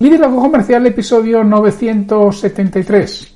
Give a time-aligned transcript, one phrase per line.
[0.00, 3.34] Liderazgo Comercial, episodio 973.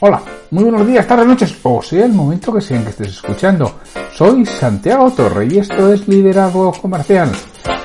[0.00, 3.08] Hola, muy buenos días, tardes, noches, o sea el momento que sea en que estés
[3.08, 3.80] escuchando.
[4.12, 7.32] Soy Santiago Torre y esto es Liderazgo Comercial.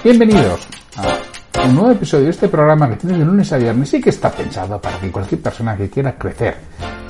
[0.04, 4.02] Bienvenidos a un nuevo episodio de este programa que tiene de lunes a viernes y
[4.02, 6.58] que está pensado para que cualquier persona que quiera crecer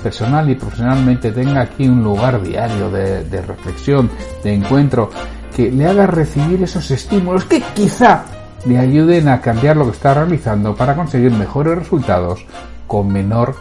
[0.02, 4.10] personal y profesionalmente tenga aquí un lugar diario de reflexión,
[4.42, 5.10] de encuentro,
[5.54, 8.24] que le haga recibir esos estímulos que quizá
[8.66, 12.46] le ayuden a cambiar lo que está realizando para conseguir mejores resultados
[12.88, 13.56] con menor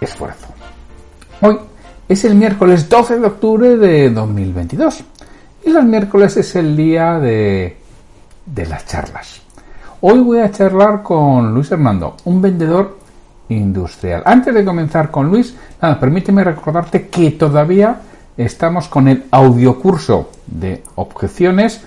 [0.00, 0.46] esfuerzo.
[1.40, 1.58] Hoy
[2.08, 5.04] es el miércoles 12 de octubre de 2022
[5.64, 7.76] y los miércoles es el día de,
[8.46, 9.40] de las charlas.
[10.00, 12.98] Hoy voy a charlar con Luis Hernando, un vendedor
[13.48, 14.22] industrial.
[14.24, 18.00] Antes de comenzar con Luis, nada, permíteme recordarte que todavía
[18.36, 21.82] estamos con el audiocurso de objeciones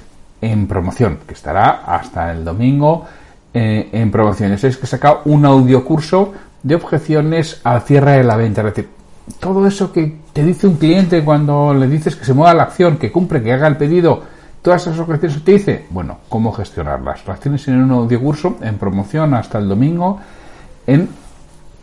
[0.51, 3.05] en promoción, que estará hasta el domingo
[3.53, 4.63] eh, en promociones.
[4.63, 6.31] Es que he sacado un audiocurso
[6.61, 8.61] de objeciones al cierre de la venta.
[8.61, 8.89] Es decir,
[9.39, 12.97] todo eso que te dice un cliente cuando le dices que se mueva la acción,
[12.97, 14.21] que cumple, que haga el pedido,
[14.61, 17.25] todas esas objeciones que te dice, bueno, cómo gestionarlas.
[17.25, 20.19] Las tienes en un audiocurso en promoción hasta el domingo
[20.85, 21.09] en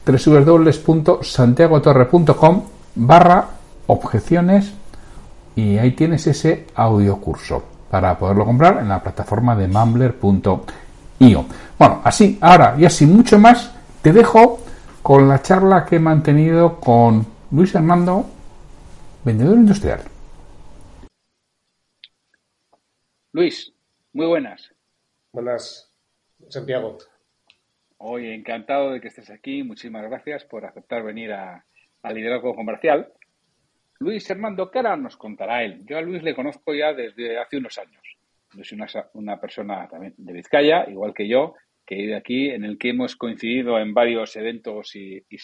[0.07, 2.63] www.santiagotorre.com
[2.95, 3.47] barra
[3.89, 4.73] objeciones
[5.57, 11.45] y ahí tienes ese audiocurso para poderlo comprar en la plataforma de mumbler.io.
[11.79, 14.61] Bueno, así, ahora y así mucho más, te dejo
[15.03, 18.25] con la charla que he mantenido con Luis Hernando,
[19.23, 20.01] vendedor industrial.
[23.33, 23.75] Luis,
[24.15, 24.70] muy buenas.
[25.31, 25.93] Buenas,
[26.48, 26.97] Santiago.
[27.98, 29.63] Hoy encantado de que estés aquí.
[29.65, 31.67] Muchísimas gracias por aceptar venir a,
[32.03, 33.13] a Liderazgo Comercial.
[34.03, 35.83] Luis ¿qué ahora nos contará él?
[35.84, 38.03] Yo a Luis le conozco ya desde hace unos años.
[38.58, 41.55] Es una, persona también de Vizcaya, igual que yo,
[41.86, 45.36] que vive aquí, en el que hemos coincidido en varios eventos y, y.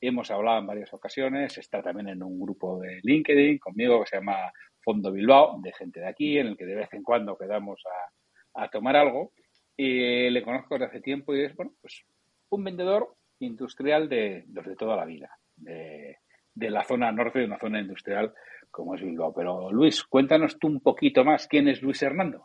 [0.00, 1.58] Hemos hablado en varias ocasiones.
[1.58, 5.98] Está también en un grupo de LinkedIn conmigo que se llama Fondo Bilbao, de gente
[5.98, 7.82] de aquí, en el que de vez en cuando quedamos
[8.54, 9.32] a, tomar algo.
[9.76, 12.04] Y le conozco desde hace tiempo y es, bueno, pues
[12.50, 15.30] un vendedor industrial de, de toda la vida.
[15.56, 16.18] De,
[16.56, 18.34] de la zona norte de una zona industrial
[18.70, 19.32] como es Bilbao.
[19.32, 22.44] Pero Luis, cuéntanos tú un poquito más quién es Luis Hernando.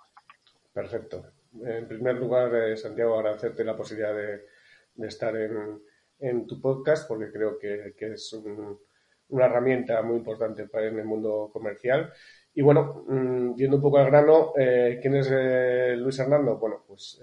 [0.74, 1.32] Perfecto.
[1.64, 4.46] En primer lugar, eh, Santiago, agradecerte la posibilidad de,
[5.08, 5.82] estar en,
[6.20, 8.80] en, tu podcast porque creo que, es un,
[9.30, 12.14] una herramienta muy importante para en el mundo comercial.
[12.54, 16.58] Y bueno, mmm, yendo un poco al grano, eh, ¿quién es eh, Luis Hernando?
[16.58, 17.20] Bueno, pues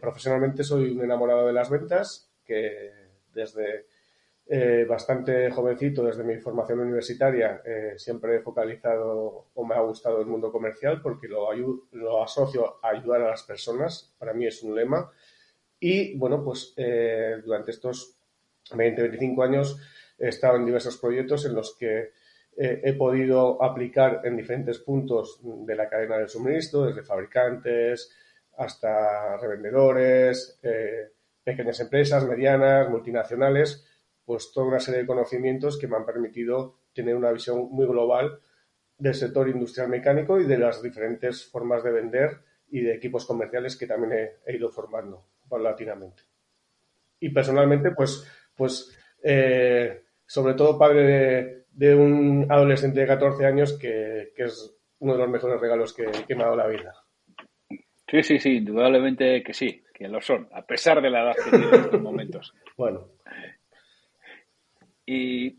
[0.00, 2.92] profesionalmente soy un enamorado de las ventas que
[3.34, 3.86] desde
[4.46, 10.20] eh, bastante jovencito, desde mi formación universitaria, eh, siempre he focalizado o me ha gustado
[10.20, 11.48] el mundo comercial porque lo,
[11.92, 14.14] lo asocio a ayudar a las personas.
[14.18, 15.10] Para mí es un lema.
[15.78, 18.16] Y bueno, pues eh, durante estos
[18.74, 19.78] 20, 25 años
[20.18, 22.12] he estado en diversos proyectos en los que
[22.56, 28.10] eh, he podido aplicar en diferentes puntos de la cadena de suministro, desde fabricantes
[28.58, 31.10] hasta revendedores, eh,
[31.42, 33.84] pequeñas empresas, medianas, multinacionales
[34.24, 38.38] pues toda una serie de conocimientos que me han permitido tener una visión muy global
[38.98, 42.40] del sector industrial mecánico y de las diferentes formas de vender
[42.70, 46.22] y de equipos comerciales que también he, he ido formando paulatinamente.
[47.20, 53.74] Y personalmente, pues, pues eh, sobre todo padre de, de, un adolescente de 14 años
[53.74, 56.94] que, que, es uno de los mejores regalos que, que me ha dado la vida.
[58.08, 61.50] Sí, sí, sí, indudablemente que sí, que lo son, a pesar de la edad que
[61.50, 62.54] tiene en estos momentos.
[62.76, 63.08] bueno,
[65.12, 65.58] y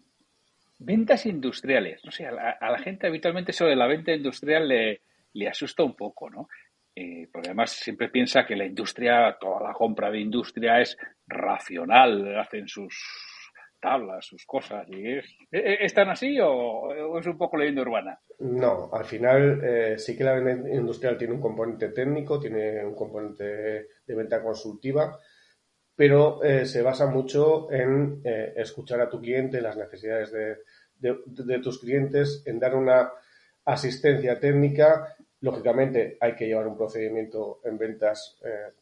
[0.80, 2.04] ventas industriales.
[2.04, 5.02] No sé, a la, gente habitualmente eso de la venta industrial le,
[5.34, 6.48] le asusta un poco, ¿no?
[6.96, 10.98] Eh, porque además siempre piensa que la industria, toda la compra de industria es
[11.28, 12.96] racional, hacen sus
[13.80, 14.88] tablas, sus cosas.
[14.90, 18.20] Y es, ¿Es tan así o, o, es un poco leyenda urbana?
[18.40, 22.96] No, al final eh, sí que la venta industrial tiene un componente técnico, tiene un
[22.96, 23.44] componente
[24.06, 25.20] de venta consultiva,
[25.96, 31.80] pero eh, se basa mucho en eh, escuchar a tu cliente, las necesidades de, tus
[31.80, 33.12] clientes, en dar una
[33.66, 35.16] asistencia técnica.
[35.42, 38.74] Lógicamente hay que llevar un procedimiento en ventas eh,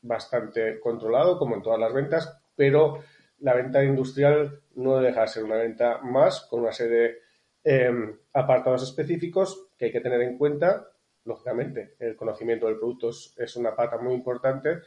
[0.00, 3.00] bastante controlado, como en todas las ventas, pero
[3.40, 7.18] la venta industrial no deja de ser una venta más con una serie de
[7.64, 10.88] eh, apartados específicos que hay que tener en cuenta.
[11.24, 14.78] Lógicamente, el conocimiento del producto es una pata muy importante,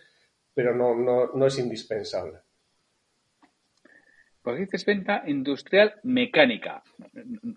[0.56, 2.40] pero no, no, no es indispensable.
[4.42, 6.82] Pues dices venta industrial mecánica.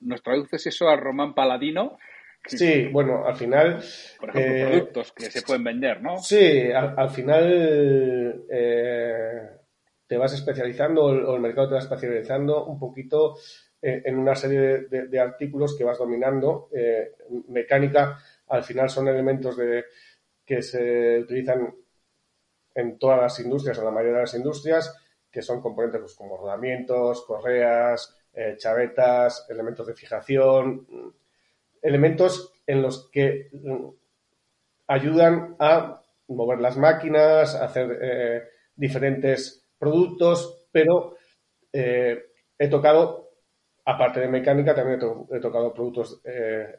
[0.03, 1.99] ¿Nos traduces eso al román paladino?
[2.45, 3.83] Sí, bueno, al final...
[4.19, 6.17] Por ejemplo, productos que se pueden vender, ¿no?
[6.19, 8.45] Sí, al, final
[10.07, 13.37] te vas especializando o el mercado te va especializando un poquito
[13.83, 16.71] en una serie de, artículos que vas dominando.
[17.49, 18.19] mecánica,
[18.49, 19.85] al final son elementos de,
[20.47, 21.69] que se utilizan
[22.79, 24.97] en todas las industrias, en la mayoría de las industrias,
[25.31, 30.87] que son componentes pues, como rodamientos, correas, eh, chavetas, elementos de fijación,
[31.83, 33.89] elementos en los que mm,
[34.87, 38.43] ayudan a mover las máquinas, a hacer eh,
[38.77, 41.17] diferentes productos, pero
[41.73, 42.27] eh,
[42.57, 43.31] he tocado,
[43.87, 45.01] aparte de mecánica, también
[45.33, 46.21] he, tocado productos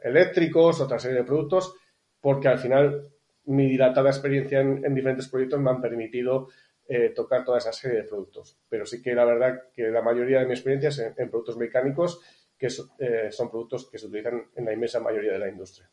[0.02, 1.74] eléctricos, otra serie de productos,
[2.20, 3.10] porque al final
[3.50, 6.48] mi dilatada experiencia en, diferentes proyectos me han permitido
[6.88, 8.58] eh, tocar toda esa serie de productos.
[8.68, 12.20] Pero sí que la verdad que la mayoría de mi experiencia es en, productos mecánicos,
[12.56, 12.68] que
[12.98, 15.90] eh, son productos que se utilizan en la inmensa mayoría de la industria.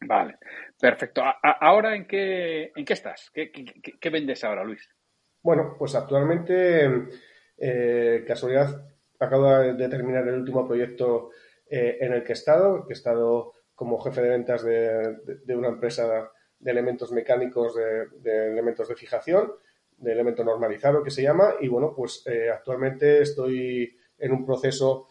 [0.00, 0.38] Vale,
[0.80, 1.22] perfecto.
[1.42, 3.30] ¿Ahora en qué, en qué estás?
[3.32, 4.88] ¿Qué, vendes ahora, Luis?
[5.42, 6.88] Bueno, pues actualmente,
[7.58, 8.84] eh, casualidad,
[9.18, 11.30] acabo de terminar el último proyecto
[11.72, 16.30] en el que he estado, que he estado como jefe de ventas de, una empresa
[16.58, 19.52] de elementos mecánicos, de, elementos de fijación,
[19.96, 21.54] de elemento normalizado que se llama.
[21.62, 25.08] Y bueno, pues eh, actualmente estoy en un proceso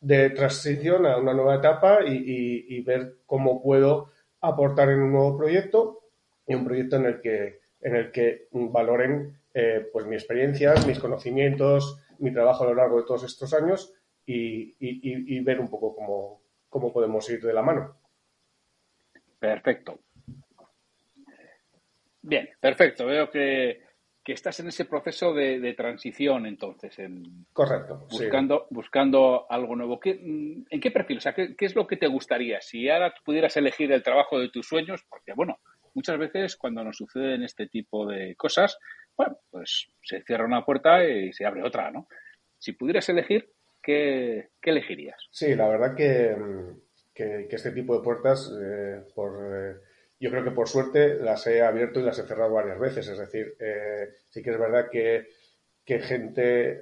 [0.00, 6.00] de transición a una nueva etapa y, ver cómo puedo aportar en un nuevo proyecto
[6.48, 10.98] y un proyecto en el que, en el que valoren eh, pues mi experiencia, mis
[10.98, 13.94] conocimientos, mi trabajo a lo largo de todos estos años
[14.26, 16.43] y ver un poco cómo,
[16.74, 17.94] cómo podemos ir de la mano.
[19.38, 20.00] Perfecto.
[22.20, 23.06] Bien, perfecto.
[23.06, 23.80] Veo que,
[24.26, 26.98] estás en ese proceso de, transición, entonces.
[26.98, 28.08] En, Correcto.
[28.10, 30.00] Buscando, buscando algo nuevo.
[30.02, 31.18] ¿En qué perfil?
[31.18, 32.60] O sea, ¿qué, es lo que te gustaría?
[32.60, 35.60] Si ahora pudieras elegir el trabajo de tus sueños, porque, bueno,
[35.94, 38.80] muchas veces cuando nos suceden este tipo de cosas,
[39.16, 42.08] bueno, pues se cierra una puerta y se abre otra, ¿no?
[42.58, 43.53] Si pudieras elegir,
[43.84, 45.28] ¿qué, elegirías?
[45.30, 46.36] Sí, la verdad que,
[47.14, 49.76] este tipo de puertas, eh, por, eh,
[50.18, 53.08] yo creo que por suerte las he abierto y las he cerrado varias veces.
[53.08, 55.26] Es decir, eh, sí que es verdad que,
[55.86, 56.80] gente,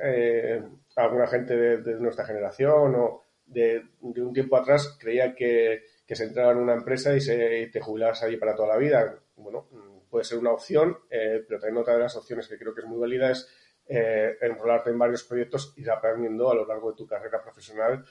[0.96, 6.58] alguna gente de, nuestra generación o de, un tiempo atrás creía que, se entraba en
[6.58, 9.18] una empresa y, se, te jubilabas allí para toda la vida.
[9.36, 9.66] Bueno,
[10.10, 12.98] puede ser una opción, pero también otra de las opciones que creo que es muy
[12.98, 13.48] válida es
[13.94, 18.02] eh, enrolarte en varios proyectos, ir aprendiendo a lo largo de tu carrera profesional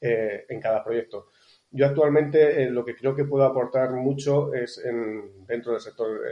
[0.00, 1.28] eh, en cada proyecto.
[1.70, 6.22] Yo actualmente eh, lo que creo que puedo aportar mucho es en, dentro del sector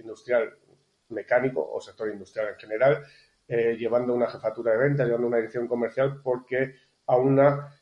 [0.00, 0.54] industrial
[1.08, 3.02] mecánico o sector industrial en general,
[3.48, 6.74] llevando una jefatura de ventas, llevando una dirección comercial, porque
[7.06, 7.74] aúna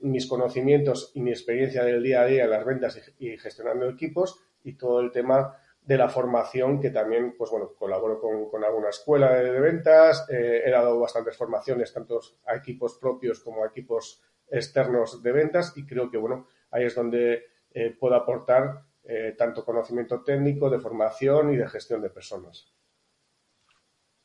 [0.00, 4.40] mis conocimientos y mi experiencia del día a día en las ventas y gestionando equipos
[4.64, 5.54] y todo el tema
[5.88, 10.70] de la formación, que también, pues bueno, colaboro con, alguna escuela de, ventas, eh, he
[10.70, 16.10] dado bastantes formaciones, tanto a equipos propios como a equipos externos de ventas, y creo
[16.10, 21.56] que, bueno, ahí es donde eh, puedo aportar eh, tanto conocimiento técnico, de formación y
[21.56, 22.70] de gestión de personas.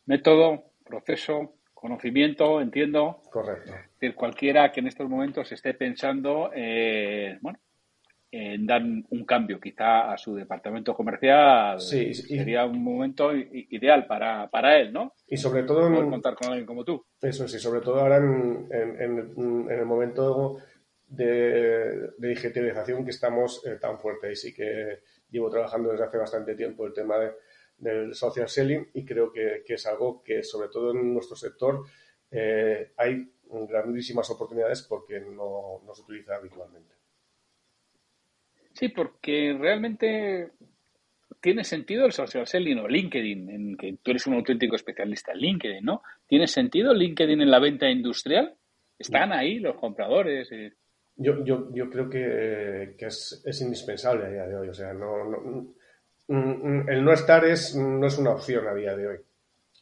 [0.05, 3.21] Método, proceso, conocimiento, entiendo.
[3.31, 3.71] Correcto.
[3.73, 6.49] Es decir, cualquiera que en estos momentos esté pensando,
[7.39, 7.57] bueno,
[8.35, 14.79] en dar un cambio quizá a su departamento comercial sería un momento ideal para, para,
[14.79, 15.13] él, ¿no?
[15.27, 15.85] Y sobre todo...
[15.85, 17.05] En, contar con alguien como tú.
[17.21, 20.57] Eso sí, sobre todo ahora en, en, el momento
[21.07, 26.55] de, digitalización que estamos eh, tan fuerte y sí que llevo trabajando desde hace bastante
[26.55, 27.17] tiempo el tema
[27.77, 31.85] del social selling y creo que, que, es algo que sobre todo en nuestro sector
[32.31, 33.31] eh, hay
[33.69, 37.02] grandísimas oportunidades porque no, no se utiliza habitualmente.
[38.73, 40.51] Sí, porque realmente
[41.39, 45.39] tiene sentido el social selling o LinkedIn, en que tú eres un auténtico especialista en
[45.39, 46.01] LinkedIn, ¿no?
[46.25, 48.55] ¿Tiene sentido LinkedIn en la venta industrial?
[48.97, 50.49] ¿Están ahí los compradores?
[51.15, 54.69] Yo, yo, yo creo que, es, indispensable a día de hoy.
[54.69, 55.73] O sea, no, no,
[56.87, 59.17] el no estar es, no es una opción a día de hoy.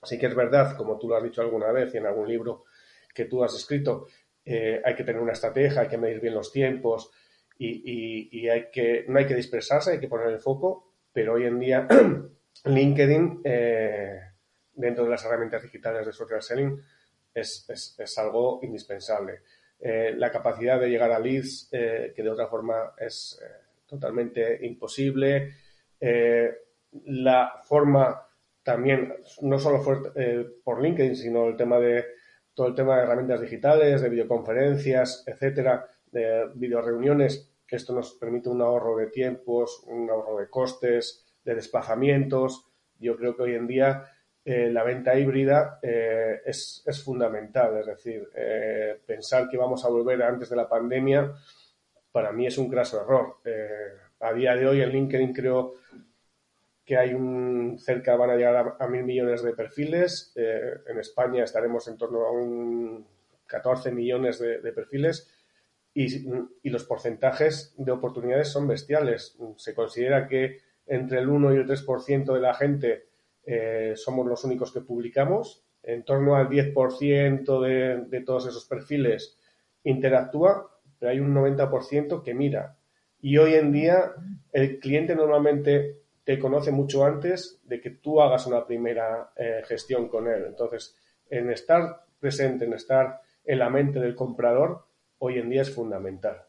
[0.02, 2.66] Así que es verdad, como tú lo has dicho alguna vez y en algún libro
[3.14, 4.08] que tú has escrito,
[4.44, 7.12] eh, hay que tener una estrategia, hay que medir bien los tiempos,
[7.64, 11.60] y, hay que, no hay que dispersarse, hay que poner el foco, pero hoy en
[11.60, 11.88] día
[12.66, 14.20] LinkedIn, eh,
[14.74, 16.82] dentro de las herramientas digitales de social selling,
[17.34, 19.42] es, es, algo indispensable.
[19.80, 23.40] Eh, la capacidad de llegar a leads, eh, que de otra forma es
[23.86, 25.54] totalmente imposible.
[27.06, 28.28] la forma
[28.64, 29.84] también, no solo
[30.64, 32.06] por LinkedIn, sino el tema de
[32.54, 38.62] todo el tema de herramientas digitales, de videoconferencias, etcétera, de videoreuniones, esto nos permite un
[38.62, 42.66] ahorro de tiempos, un ahorro de costes, de desplazamientos.
[43.00, 44.06] Yo creo que hoy en día
[44.44, 47.78] eh, la venta híbrida eh, es, es, fundamental.
[47.78, 51.32] Es decir, eh, pensar que vamos a volver antes de la pandemia,
[52.12, 53.38] para mí es un graso error.
[54.20, 55.76] a día de hoy en LinkedIn creo
[56.84, 60.34] que hay un cerca, van a llegar a, mil millones de perfiles.
[60.36, 63.06] en España estaremos en torno a un
[63.46, 65.30] 14 millones de, perfiles.
[65.94, 69.38] Y, los porcentajes de oportunidades son bestiales.
[69.58, 73.06] Se considera que entre el 1 y el 3% de la gente
[73.46, 75.64] eh, somos los únicos que publicamos.
[75.84, 79.38] En torno al 10% de, de todos esos perfiles
[79.84, 80.70] interactúa,
[81.00, 82.78] pero hay un 90% que mira.
[83.20, 84.14] Y hoy en día
[84.52, 90.08] el cliente normalmente te conoce mucho antes de que tú hagas una primera eh, gestión
[90.08, 90.46] con él.
[90.48, 90.96] Entonces,
[91.30, 94.86] en estar presente, en estar en la mente del comprador,
[95.24, 96.42] hoy en día es fundamental.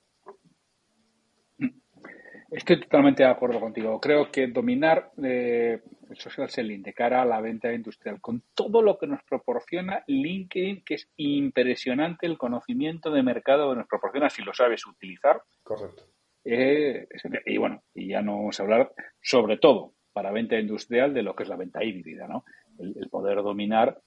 [2.51, 3.99] Estoy totalmente de acuerdo contigo.
[3.99, 8.83] Creo que dominar eh, el social selling de cara a la venta industrial, con todo
[8.83, 14.29] lo que nos proporciona LinkedIn, que es impresionante el conocimiento de mercado que nos proporciona
[14.29, 15.43] si lo sabes utilizar.
[15.63, 16.05] Correcto.
[16.45, 17.09] Eh,
[17.47, 21.35] y bueno, y ya no vamos a hablar sobre todo para venta industrial de lo
[21.35, 22.45] que es la venta híbrida, ¿no?
[22.79, 23.99] El, poder dominar,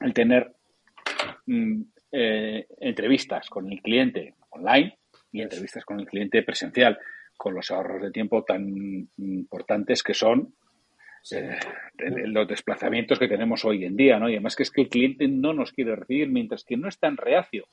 [0.00, 0.56] el tener
[1.46, 1.82] mm,
[2.12, 4.98] eh, entrevistas con el cliente online
[5.32, 6.98] y entrevistas con el cliente presencial
[7.36, 8.68] con los ahorros de tiempo tan
[9.16, 10.54] importantes que son
[11.32, 11.58] eh,
[11.98, 14.28] los desplazamientos que tenemos hoy en día, ¿no?
[14.28, 16.98] Y además que es que el cliente no nos quiere recibir mientras que no es
[16.98, 17.66] tan reacio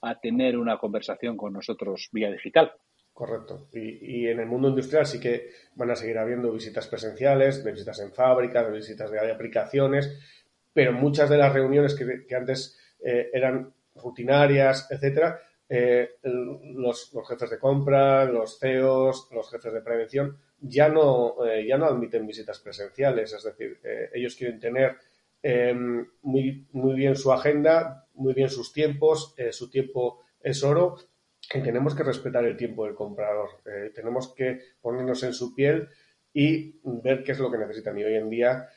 [0.00, 2.72] a tener una conversación con nosotros vía digital.
[3.12, 3.68] Correcto.
[3.72, 8.00] Y, en el mundo industrial sí que van a seguir habiendo visitas presenciales, de visitas
[8.00, 10.18] en fábrica, de visitas de aplicaciones,
[10.72, 15.40] pero muchas de las reuniones que, antes eh, eran rutinarias, etcétera,
[15.74, 21.78] eh, los, jefes de compra, los CEOs, los jefes de prevención, ya no, eh, ya
[21.78, 23.32] no admiten visitas presenciales.
[23.32, 24.96] Es decir, eh, ellos quieren tener
[25.42, 30.96] em, muy, muy bien su agenda, muy bien sus tiempos, su tiempo es oro
[31.50, 33.48] tenemos que respetar el tiempo del comprador.
[33.94, 35.88] tenemos que ponernos en su piel
[36.32, 37.98] y ver qué es lo que necesitan.
[37.98, 38.68] Y hoy en día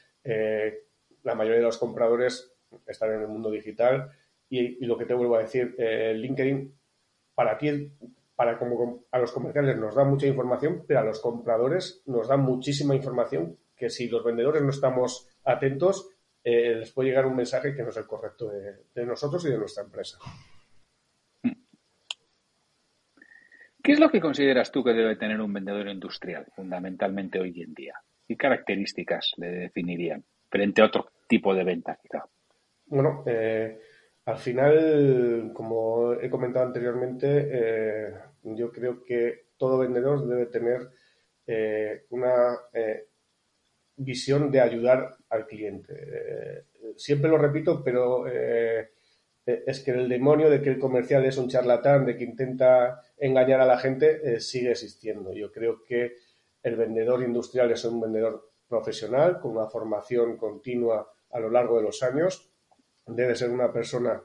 [1.23, 2.53] la mayoría de los compradores
[2.87, 4.11] están en el mundo digital
[4.49, 6.73] y, y lo que te vuelvo a decir, LinkedIn
[7.33, 7.91] para ti,
[8.35, 12.37] para como a los comerciales nos da mucha información, pero a los compradores nos da
[12.37, 16.09] muchísima información que si los vendedores no estamos atentos,
[16.43, 19.57] eh, les puede llegar un mensaje que no es el correcto de, nosotros y de
[19.57, 20.17] nuestra empresa.
[23.83, 27.73] ¿Qué es lo que consideras tú que debe tener un vendedor industrial fundamentalmente hoy en
[27.73, 27.93] día?
[28.27, 32.25] ¿Qué características le definirían frente a otro tipo de venta quizá?
[32.87, 33.79] Bueno, eh,
[34.25, 38.13] al final, como he comentado anteriormente, eh,
[38.43, 40.89] yo creo que todo vendedor debe tener
[41.45, 43.07] eh, una eh,
[43.97, 46.65] visión de ayudar al cliente.
[46.97, 52.05] siempre lo repito, pero es que el demonio de que el comercial es un charlatán,
[52.05, 55.33] de que intenta engañar a la gente, sigue existiendo.
[55.33, 56.15] Yo creo que
[56.63, 61.83] el vendedor industrial es un vendedor profesional, con una formación continua a lo largo de
[61.83, 62.54] los años
[63.05, 64.21] debe ser una persona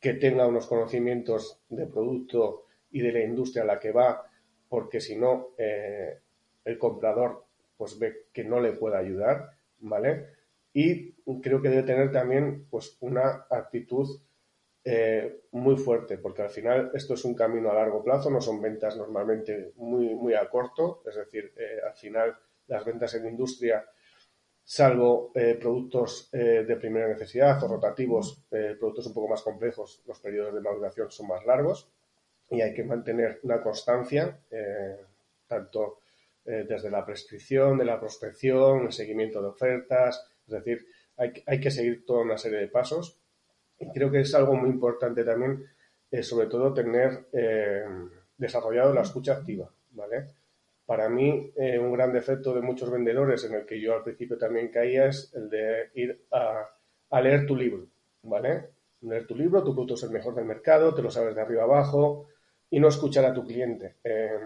[0.00, 4.24] que tenga unos conocimientos de producto y de la industria a la que va,
[4.68, 6.18] porque si no, eh,
[6.64, 7.44] el comprador
[7.76, 10.28] pues ve que no le puede ayudar, ¿vale?
[10.72, 14.20] Y creo que debe tener también pues una actitud
[14.84, 18.62] eh, muy fuerte, porque al final esto es un camino a largo plazo, no son
[18.62, 22.36] ventas normalmente muy, muy a corto, es decir, eh, al final
[22.68, 23.84] las ventas en industria
[24.66, 30.02] salvo eh, productos eh, de primera necesidad o rotativos, eh, productos un poco más complejos,
[30.06, 31.88] los periodos de maduración son más largos
[32.50, 34.38] y hay que mantener una constancia,
[35.48, 35.98] tanto
[36.44, 41.72] desde la prescripción, de la prospección, el seguimiento de ofertas, es decir, hay, hay, que
[41.72, 43.18] seguir toda una serie de pasos
[43.80, 45.64] y creo que es algo muy importante también,
[46.22, 47.26] sobre todo tener
[48.38, 50.28] desarrollado la escucha activa, ¿vale?
[50.86, 54.38] Para mí, eh, un gran defecto de muchos vendedores, en el que yo al principio
[54.38, 56.70] también caía, es el de ir a,
[57.20, 57.88] leer tu libro,
[58.22, 58.70] ¿vale?
[59.00, 61.64] Leer tu libro, tu producto es el mejor del mercado, te lo sabes de arriba
[61.64, 62.28] abajo
[62.70, 63.96] y no escuchar a tu cliente.
[64.04, 64.38] Eh,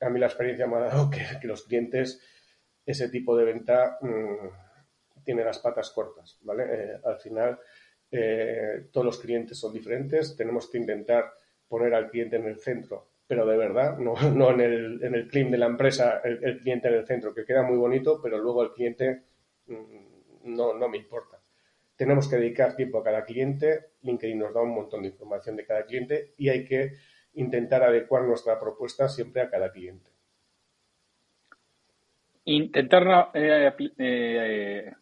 [0.00, 2.20] a mí la experiencia me ha dado que, los clientes,
[2.84, 6.64] ese tipo de venta, mm, tiene las patas cortas, ¿vale?
[6.68, 7.58] Eh, al final,
[8.90, 11.32] todos los clientes son diferentes, tenemos que intentar
[11.68, 15.28] poner al cliente en el centro pero de verdad, no, no en, el, en el
[15.28, 18.64] clima de la empresa, el, cliente en el centro, que queda muy bonito, pero luego
[18.64, 19.22] el cliente
[19.68, 21.38] mm, no, no me importa.
[21.94, 25.64] Tenemos que dedicar tiempo a cada cliente, LinkedIn nos da un montón de información de
[25.64, 26.94] cada cliente y hay que
[27.34, 30.10] intentar adecuar nuestra propuesta siempre a cada cliente.
[32.46, 34.92] Intentar eh, eh,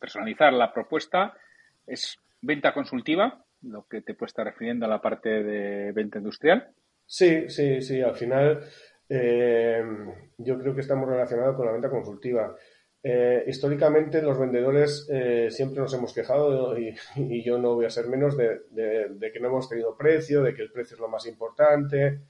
[0.00, 1.34] personalizar la propuesta
[1.86, 6.74] es venta consultiva, lo que te puede estar refiriendo a la parte de venta industrial.
[7.12, 8.00] Sí, sí, sí.
[8.00, 8.64] Al final,
[9.06, 9.84] eh,
[10.38, 12.56] yo creo que estamos relacionados con la venta consultiva.
[13.02, 16.94] Eh, históricamente los vendedores eh, siempre nos hemos quejado y,
[17.44, 18.62] yo no voy a ser menos de,
[19.30, 22.20] que no hemos tenido precio, de que el precio es lo más importante.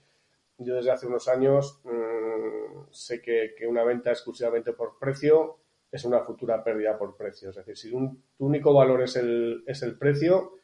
[0.59, 5.59] Yo desde hace unos años mm, sé que, una venta exclusivamente por precio
[5.93, 7.51] es una futura pérdida por precio.
[7.51, 10.55] Es decir, si tu único valor es el, es el precio,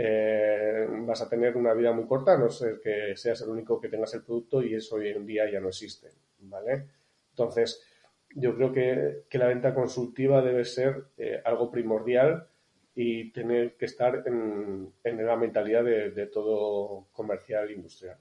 [0.00, 3.88] eh, vas a tener una vida muy corta, no ser que seas el único que
[3.88, 6.08] tengas el producto y eso hoy en día ya no existe.
[6.38, 6.86] ¿vale?
[7.30, 7.84] Entonces,
[8.30, 12.46] yo creo que, la venta consultiva debe ser eh, algo primordial
[12.94, 18.18] y tener que estar en, la mentalidad de, todo comercial industrial.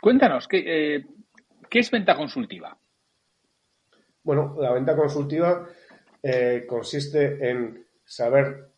[0.00, 1.06] Cuéntanos, ¿qué, eh,
[1.68, 2.74] ¿qué, es venta consultiva?
[4.22, 5.68] Bueno, la venta consultiva
[6.22, 8.69] eh, consiste en saber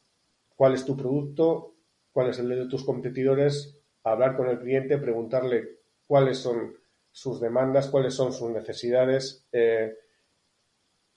[0.62, 1.74] cuál es tu producto,
[2.12, 6.76] cuál es el de tus competidores, hablar con el cliente, preguntarle cuáles son
[7.10, 9.92] sus demandas, cuáles son sus necesidades, eh,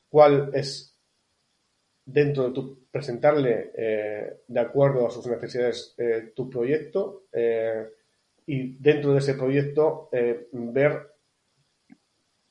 [0.10, 0.98] cuál es
[2.04, 7.26] dentro de tu presentarle eh, de acuerdo a sus necesidades eh, tu proyecto
[8.48, 10.10] y dentro de ese proyecto
[10.54, 11.14] ver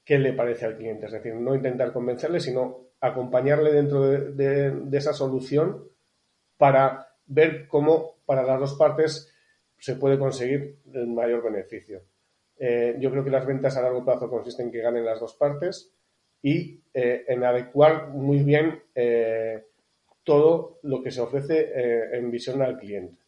[0.05, 1.07] qué le parece al cliente.
[1.07, 5.93] Es decir, no intentar convencerle, sino acompañarle dentro de esa solución
[6.57, 9.33] para ver cómo para las dos partes
[9.79, 12.03] se puede conseguir el mayor beneficio.
[12.59, 15.35] Eh, yo creo que las ventas a largo plazo consisten en que ganen las dos
[15.35, 15.93] partes
[16.43, 19.65] y eh, en adecuar muy bien eh,
[20.23, 23.23] todo lo que se ofrece en visión al cliente.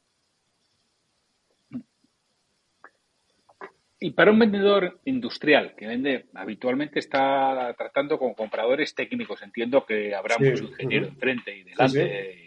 [3.99, 10.14] Y para un vendedor industrial que vende habitualmente está tratando con compradores técnicos, entiendo que
[10.14, 12.46] habrá mucho ingeniero enfrente y delante.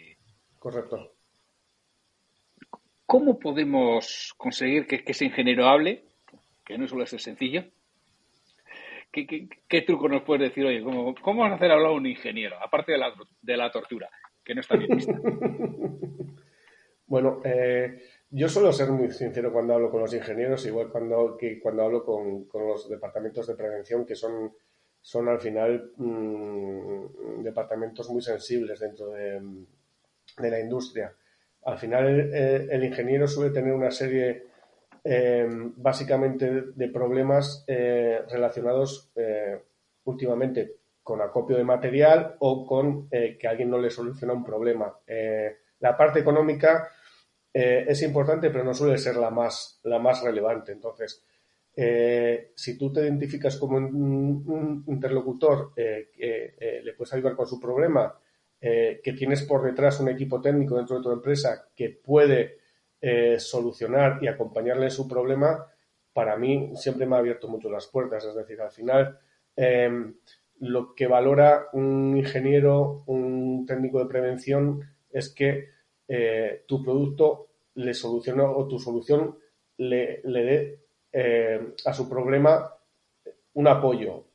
[0.60, 1.14] Correcto.
[3.06, 6.04] ¿Cómo podemos conseguir que ese ingeniero hable
[6.70, 7.64] que no suele ser sencillo.
[9.10, 12.56] ¿Qué, truco nos puedes decir, oye, cómo, cómo van a hacer hablar a un ingeniero,
[12.62, 14.08] aparte de la, de la tortura,
[14.44, 15.12] que no está bien vista?
[17.06, 21.58] bueno, eh, yo suelo ser muy sincero cuando hablo con los ingenieros, igual cuando, que
[21.58, 24.52] cuando hablo con, los departamentos de prevención, que son,
[25.00, 29.40] son al final mm, departamentos muy sensibles dentro de,
[30.38, 31.12] la industria.
[31.64, 34.50] Al final el ingeniero suele tener una serie
[35.02, 39.58] eh, básicamente de problemas eh, relacionados eh,
[40.04, 44.94] últimamente con acopio de material o con que alguien no le soluciona un problema.
[45.80, 46.88] la parte económica
[47.52, 50.70] es importante, pero no suele ser la más, la más relevante.
[50.70, 51.24] Entonces,
[52.54, 58.14] si tú te identificas como un, interlocutor que le puedes ayudar con su problema,
[58.60, 62.60] que tienes por detrás un equipo técnico dentro de tu empresa que puede
[63.02, 65.66] eh, solucionar y acompañarle su problema,
[66.12, 68.26] para mí siempre me ha abierto mucho las puertas.
[68.26, 69.18] Es decir, al final,
[69.56, 70.14] em,
[70.58, 75.70] lo que valora un ingeniero, un técnico de prevención, es que
[76.08, 79.38] eh, tu producto le solucione o tu solución
[79.78, 82.74] le, dé eh, a su problema
[83.54, 84.26] un apoyo,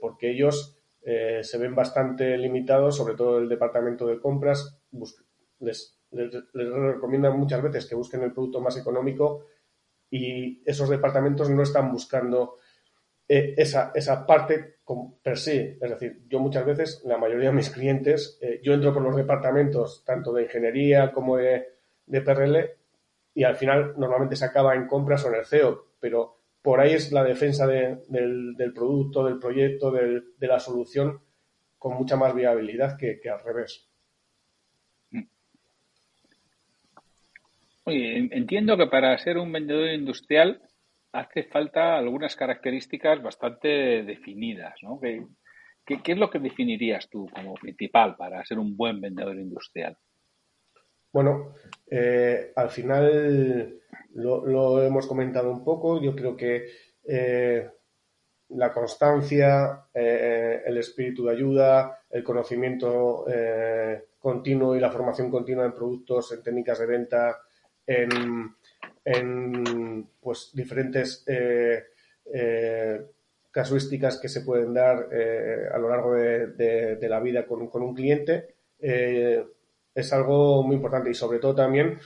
[0.00, 4.80] porque ellos se ven bastante limitados, sobre todo el departamento de compras,
[5.58, 9.46] les, les, recomiendan muchas veces que busquen el producto más económico
[10.10, 12.56] y esos departamentos no están buscando
[13.26, 14.76] eh, esa, esa parte
[15.22, 15.78] per se.
[15.80, 19.16] Es decir, yo muchas veces, la mayoría de mis clientes, eh, yo entro por los
[19.16, 21.66] departamentos tanto de ingeniería como de,
[22.04, 22.70] de PRL
[23.34, 26.92] y al final normalmente se acaba en compras o en el CEO, pero por ahí
[26.92, 31.20] es la defensa del, del, producto, del proyecto, de la solución
[31.78, 33.92] con mucha más viabilidad que al revés.
[37.84, 40.62] Oye, entiendo que para ser un vendedor industrial
[41.12, 45.00] hace falta algunas características bastante definidas, ¿no?
[45.00, 45.26] ¿Qué,
[46.06, 49.96] es lo que definirías tú como principal para ser un buen vendedor industrial?
[51.12, 51.54] Bueno,
[51.90, 53.81] eh, al final
[54.14, 56.00] lo, hemos comentado un poco.
[56.00, 56.66] Yo creo que
[57.04, 57.68] eh,
[58.50, 63.24] la constancia, eh, el espíritu de ayuda, el conocimiento
[64.18, 67.38] continuo y la formación continua en productos, en técnicas de venta,
[69.04, 71.84] en, pues diferentes eh,
[72.32, 73.06] eh,
[73.50, 78.54] casuísticas que se pueden dar eh, a lo largo de, la vida con, un cliente
[78.78, 81.98] es algo muy importante y sobre todo también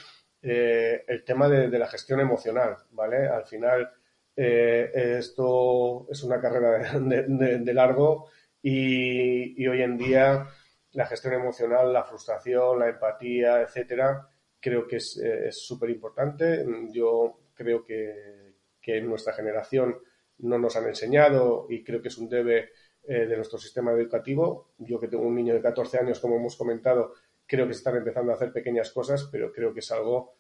[0.43, 3.27] eh, el tema de, la gestión emocional, ¿vale?
[3.29, 3.91] Al final,
[4.37, 8.29] eh, esto es una carrera de, largo
[8.63, 10.47] y, hoy en día
[10.93, 14.29] la gestión emocional, la frustración, la empatía, etcétera,
[14.61, 15.21] creo que es
[15.51, 16.65] súper importante.
[16.91, 18.55] Yo creo que,
[18.87, 19.99] en nuestra generación
[20.39, 22.71] no nos han enseñado y creo que es un debe
[23.03, 24.75] eh, de nuestro sistema educativo.
[24.79, 27.15] Yo que tengo un niño de 14 años, como hemos comentado,
[27.47, 30.35] creo que se están empezando a hacer pequeñas cosas, pero creo que es algo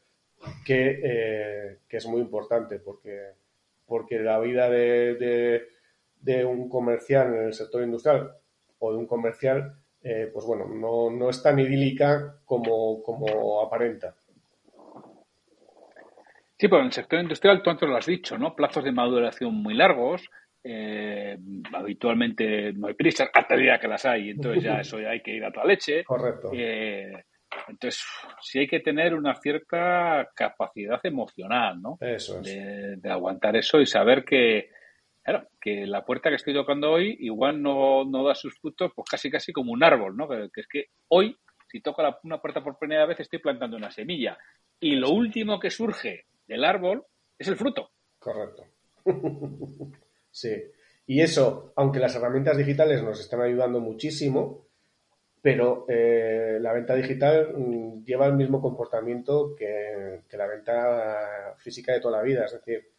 [0.64, 3.32] que, eh, es muy importante porque,
[3.86, 5.66] porque la vida de,
[6.20, 8.32] de, un comercial en el sector industrial
[8.78, 14.14] o de un comercial, eh, pues bueno, no, no es tan idílica como, como aparenta.
[16.58, 18.56] Sí, pero en el sector industrial, tú antes lo has dicho, ¿no?
[18.56, 20.30] Plazos de maduración muy largos,
[20.68, 21.38] eh,
[21.72, 25.20] habitualmente no hay prisa, hasta el día que las hay, entonces ya eso ya hay
[25.20, 26.02] que ir a toda leche.
[26.02, 26.50] Correcto.
[26.52, 27.24] Eh,
[27.68, 28.04] entonces,
[28.40, 31.98] sí hay que tener una cierta capacidad emocional, ¿no?
[32.00, 33.00] Eso es.
[33.00, 34.70] De, aguantar eso y saber que,
[35.22, 39.08] claro, que la puerta que estoy tocando hoy igual no, no da sus frutos, pues
[39.08, 40.28] casi casi como un árbol, ¿no?
[40.28, 41.36] Que, es que hoy,
[41.68, 44.36] si toco una puerta por primera vez, estoy plantando una semilla.
[44.80, 47.04] Y lo último que surge del árbol
[47.38, 47.90] es el fruto.
[48.18, 48.64] Correcto.
[50.36, 50.54] sí.
[51.06, 54.66] Y eso, aunque las herramientas digitales nos están ayudando muchísimo,
[55.40, 62.00] pero eh, la venta digital mm, lleva el mismo comportamiento que, la venta física de
[62.00, 62.44] toda la vida.
[62.44, 62.90] Es decir,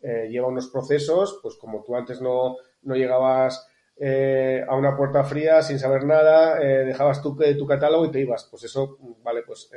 [0.00, 5.24] eh, lleva unos procesos, pues como tú antes no, no llegabas eh, a una puerta
[5.24, 8.46] fría sin saber nada, dejabas tu, tu catálogo y te ibas.
[8.50, 9.70] Pues eso, vale, pues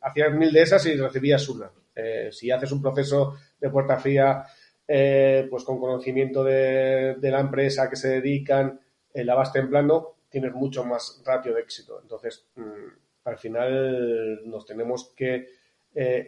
[0.00, 1.70] hacías mil de esas y recibías una.
[1.94, 4.44] Eh, si haces un proceso de puerta fría,
[4.86, 8.80] eh, pues con conocimiento de, la empresa que se dedican,
[9.12, 12.00] eh, la vas templando, tienes mucho más ratio de éxito.
[12.02, 12.88] Entonces, mm,
[13.24, 15.64] al final nos tenemos que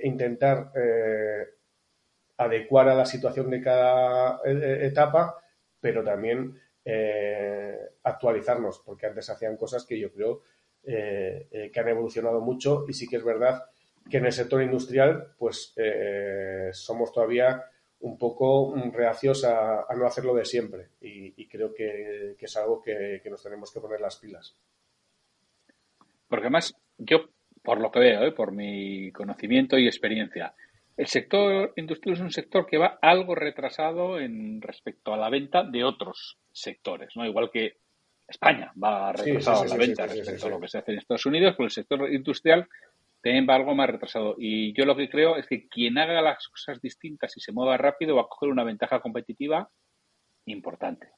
[0.05, 0.71] intentar
[2.37, 5.43] adecuar a la situación de cada etapa,
[5.81, 6.57] pero también
[8.05, 10.43] actualizarnos, porque antes hacían cosas que yo creo
[10.85, 13.65] que han evolucionado mucho y sí que es verdad
[14.09, 17.65] que en el sector industrial pues eh, somos todavía
[18.01, 23.43] un poco reacios a, no hacerlo de siempre y, creo que, es algo que, nos
[23.43, 24.57] tenemos que poner las pilas.
[26.29, 27.31] Porque además, yo,
[27.63, 28.33] por lo que veo, ¿eh?
[28.33, 30.55] por mi conocimiento y experiencia,
[30.97, 35.63] el sector industrial es un sector que va algo retrasado en respecto a la venta
[35.63, 37.27] de otros sectores, ¿no?
[37.27, 37.77] Igual que
[38.27, 41.55] España va retrasado a la venta respecto a lo que se hace en Estados Unidos,
[41.57, 42.69] pues el sector industrial
[43.25, 44.35] va algo más retrasado.
[44.39, 47.77] Y yo lo que creo es que quien haga las cosas distintas y se mueva
[47.77, 49.71] rápido va a coger una ventaja competitiva
[50.47, 51.09] importante.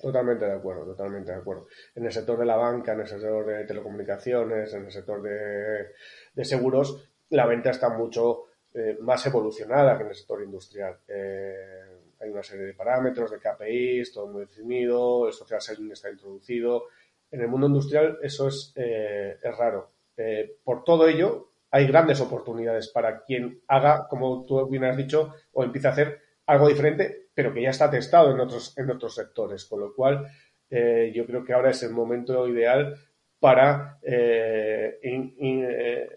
[0.00, 1.66] Totalmente de acuerdo, totalmente de acuerdo.
[1.94, 6.44] En el sector de la banca, en el sector de telecomunicaciones, en el sector de,
[6.44, 10.96] seguros, la venta está mucho eh, más evolucionada que en el sector industrial.
[11.06, 16.10] Eh, hay una serie de parámetros, de KPIs, todo muy definido, el social selling está
[16.10, 16.84] introducido.
[17.30, 19.90] En el mundo industrial eso es, eh, es raro.
[20.22, 25.34] Eh, por todo ello, hay grandes oportunidades para quien haga, como tú bien has dicho,
[25.52, 29.14] o empiece a hacer algo diferente, pero que ya está testado en otros, en otros
[29.14, 29.64] sectores.
[29.64, 30.26] Con lo cual,
[30.68, 32.94] eh, yo creo que ahora es el momento ideal
[33.38, 34.98] para eh,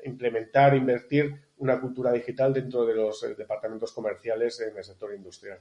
[0.04, 5.60] implementar, invertir una cultura digital dentro de los departamentos comerciales en el sector industrial.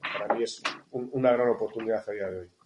[0.00, 0.60] para mí es
[0.90, 2.57] una gran oportunidad a día de hoy.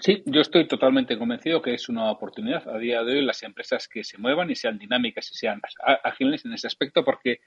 [0.00, 3.86] Sí, yo estoy totalmente convencido que es una oportunidad a día de hoy las empresas
[3.86, 5.60] que se muevan y sean dinámicas y sean
[6.02, 7.40] ágiles en ese aspecto porque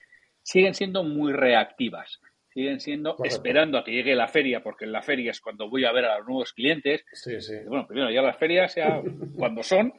[0.44, 2.22] siguen siendo muy reactivas,
[2.54, 5.84] siguen siendo esperando a que llegue la feria porque en la feria es cuando voy
[5.84, 7.04] a ver a los nuevos clientes.
[7.12, 7.56] Sí, sí.
[7.68, 9.02] bueno, primero ya las ferias, ya
[9.36, 9.94] cuando son,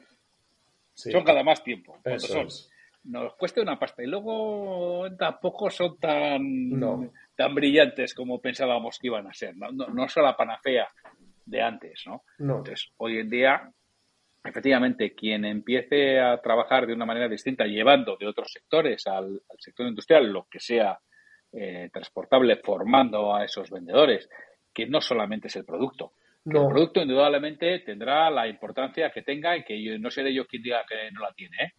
[0.93, 1.99] son cada más tiempo.
[2.01, 2.47] Cuando son.
[3.01, 6.79] Nos cuesta una pasta y luego tampoco son tan,
[7.35, 9.55] tan brillantes como pensábamos que iban a ser.
[9.55, 10.89] No, no, no son la panacea
[11.49, 12.23] de antes, ¿no?
[12.37, 13.71] Entonces, hoy en día,
[14.43, 19.87] efectivamente, quien empiece a trabajar de una manera distinta, llevando de otros sectores al, sector
[19.87, 20.99] industrial lo que sea
[21.51, 24.29] eh, transportable, formando a esos vendedores,
[24.73, 26.13] que no solamente es el producto.
[26.45, 30.63] El producto indudablemente tendrá la importancia que tenga y que yo, no seré yo quien
[30.63, 31.73] diga que no la tiene, ¿eh?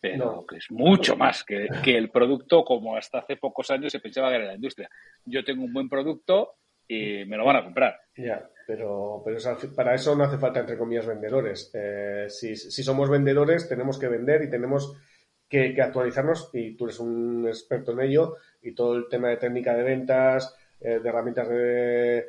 [0.00, 4.00] pero que es mucho más que, que, el producto como hasta hace pocos años se
[4.00, 4.88] pensaba que era la industria.
[5.24, 6.56] Yo tengo un buen producto
[6.86, 7.98] y me lo van a comprar.
[8.16, 9.38] Ya, pero, pero
[9.74, 11.70] para eso no hace falta, entre comillas, vendedores.
[11.74, 14.96] Eh, si, somos vendedores, tenemos que vender y tenemos
[15.48, 19.74] que, actualizarnos, y tú eres un experto en ello, y todo el tema de técnica
[19.74, 22.26] de ventas, eh, de herramientas de,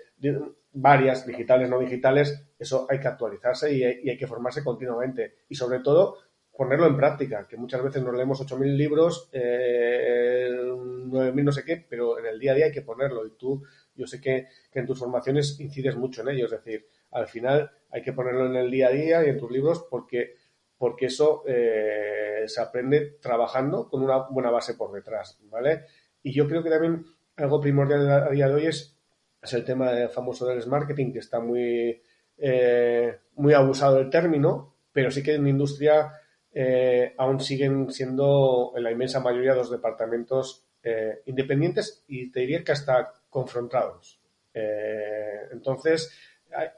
[0.73, 5.35] varias, digitales, no digitales, eso hay que actualizarse y hay, que formarse continuamente.
[5.47, 6.17] Y sobre todo,
[6.51, 11.85] ponerlo en práctica, que muchas veces nos leemos 8.000 libros, eh, 9.000 no sé qué,
[11.89, 13.25] pero en el día a día hay que ponerlo.
[13.25, 13.63] Y tú,
[13.95, 18.01] yo sé que, en tus formaciones incides mucho en ello, es decir, al final hay
[18.01, 20.35] que ponerlo en el día a día y en tus libros porque,
[20.77, 25.85] porque eso eh, se aprende trabajando con una buena base por detrás, ¿vale?
[26.21, 27.05] Y yo creo que también
[27.37, 28.97] algo primordial a día de hoy es,
[29.41, 32.01] es el tema del famoso del marketing, que está muy,
[32.37, 36.11] eh, muy abusado el término, pero sí que en industria
[36.51, 42.41] eh, aún siguen siendo en la inmensa mayoría de los departamentos eh, independientes y te
[42.41, 44.17] diría que hasta confrontados.
[44.53, 46.09] Eh, entonces,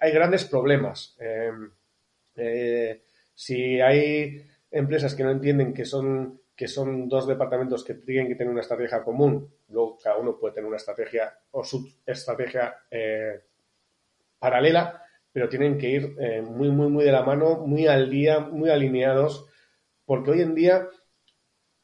[0.02, 1.16] hay, grandes problemas.
[3.36, 4.42] si hay
[4.72, 8.62] empresas que no entienden que son, que son dos departamentos que tienen que tener una
[8.62, 12.76] estrategia común, luego cada uno puede tener una estrategia o su estrategia
[14.40, 18.72] paralela, pero tienen que ir muy, muy, muy de la mano, muy al día, muy
[18.72, 19.48] alineados
[20.08, 20.88] porque hoy en día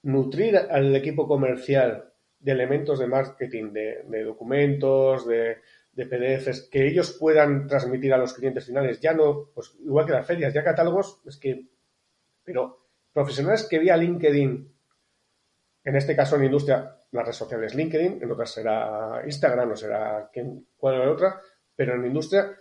[0.01, 2.12] nutrir al equipo comercial
[2.43, 5.61] de elementos de marketing, de, documentos, de,
[5.95, 10.27] PDFs, que ellos puedan transmitir a los clientes finales, ya no, pues igual que las
[10.27, 11.67] ferias, ya catálogos, es que,
[12.43, 14.73] pero profesionales que vía LinkedIn,
[15.85, 20.29] en este caso en industria, las redes sociales LinkedIn, en otras será Instagram o será
[20.75, 21.39] cuál o otra,
[21.75, 22.57] pero en industria,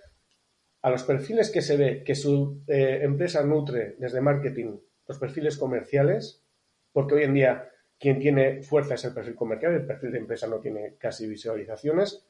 [0.83, 5.57] a los perfiles que se ve que su eh, empresa nutre desde marketing los perfiles
[5.57, 6.45] comerciales,
[6.92, 7.71] porque hoy en día
[8.02, 12.26] quien tiene fuerza es el perfil comercial, el perfil de empresa no tiene casi visualizaciones,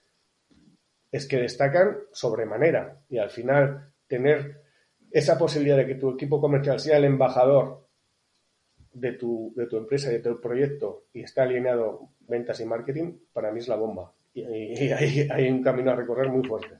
[1.11, 4.61] es que destacan sobremanera y al final tener
[5.11, 7.89] esa posibilidad de que tu equipo comercial sea el embajador
[8.93, 13.15] de tu, de tu empresa y de tu proyecto y está alineado ventas y marketing,
[13.33, 14.13] para mí es la bomba.
[14.35, 16.77] Y, hay, hay, un camino a recorrer muy fuerte.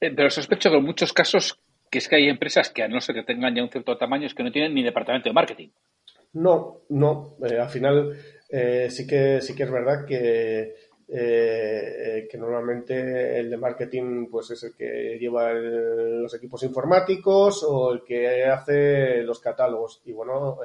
[0.00, 1.60] Pero sospecho que en muchos casos
[1.90, 4.26] que es que hay empresas que a no ser que tengan ya un cierto tamaño
[4.26, 5.68] es que no tienen ni departamento de marketing.
[6.32, 7.36] No, no.
[7.44, 8.16] Eh, al final
[8.48, 10.74] eh, sí que sí que es verdad que
[11.08, 17.92] eh, que normalmente el de marketing pues es el que lleva los equipos informáticos o
[17.92, 20.58] el que hace los catálogos y bueno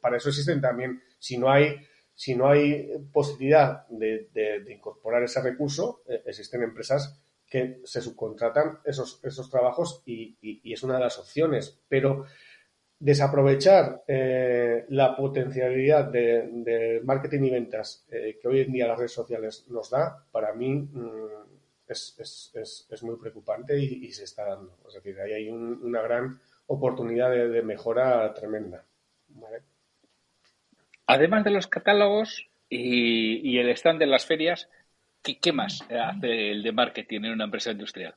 [0.00, 1.74] para eso existen también si no hay
[2.14, 9.50] si no hay posibilidad de incorporar ese recurso existen empresas que se subcontratan esos, esos
[9.50, 10.36] trabajos y,
[10.70, 11.80] es una de las opciones.
[11.88, 12.24] Pero
[13.00, 19.12] desaprovechar eh, la potencialidad de, marketing y ventas eh, que hoy en día las redes
[19.12, 21.28] sociales nos da, para mí mm,
[21.88, 24.76] es, muy preocupante y, se está dando.
[24.88, 28.84] Es decir, ahí hay una gran oportunidad de, mejora tremenda.
[31.06, 34.68] Además de los catálogos y, y el stand de las ferias,
[35.22, 38.14] ¿Qué, más hace el de marketing en una empresa industrial?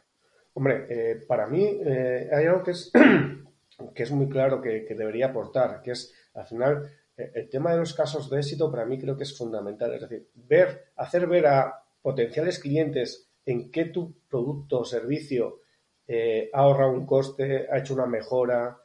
[0.53, 2.91] Hombre, eh, para mí hay algo que es,
[3.93, 7.79] que es muy claro que, debería aportar, que es, al final, eh, el tema de
[7.79, 9.93] los casos de éxito para mí creo que es fundamental.
[9.93, 15.59] Es decir, ver, hacer ver a potenciales clientes en qué tu producto o servicio
[16.53, 18.81] ha ahorrado un coste, ha hecho una mejora,